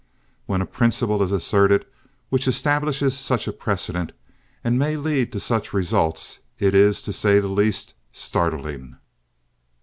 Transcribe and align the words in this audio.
When 0.47 0.63
a 0.63 0.65
principle 0.65 1.21
is 1.21 1.31
asserted 1.31 1.85
which 2.29 2.47
establishes 2.47 3.15
such 3.15 3.47
a 3.47 3.51
precedent, 3.53 4.13
and 4.63 4.79
may 4.79 4.97
lead 4.97 5.31
to 5.33 5.39
such 5.39 5.73
results, 5.73 6.39
it 6.57 6.73
is, 6.73 7.03
to 7.03 7.13
say 7.13 7.39
the 7.39 7.47
least, 7.47 7.93
startling." 8.11 8.95